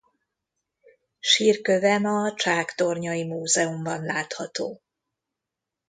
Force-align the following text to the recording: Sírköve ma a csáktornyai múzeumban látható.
Sírköve 1.19 1.99
ma 1.99 2.11
a 2.21 2.33
csáktornyai 2.33 3.23
múzeumban 3.23 4.03
látható. 4.03 4.81